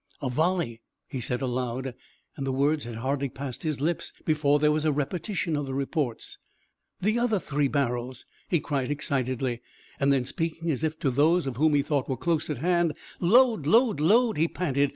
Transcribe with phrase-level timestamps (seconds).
[0.19, 1.93] "A volley!" he said aloud,
[2.35, 5.75] and the words had hardly passed his lips before there was a repetition of the
[5.75, 6.39] reports.
[6.99, 9.61] "The other three barrels!" he cried excitedly,
[9.99, 13.67] and then, speaking as if those of whom he thought were close at hand, "Load,
[13.67, 14.89] load, load!" he panted.